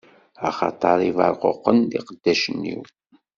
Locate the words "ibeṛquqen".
1.09-1.77